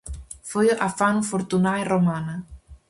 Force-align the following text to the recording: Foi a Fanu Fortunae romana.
Foi 0.49 0.67
a 0.85 0.89
Fanu 0.97 1.21
Fortunae 1.29 1.83
romana. 1.93 2.35